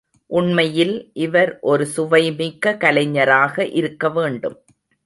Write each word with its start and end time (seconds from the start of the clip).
உண்மையில் 0.29 1.11
இவர் 1.17 1.59
ஒரு 1.61 1.87
சுவைமிக்க 1.95 2.75
கலைஞராக 2.77 3.65
இருக்க 3.65 4.09
வேண்டும். 4.09 4.57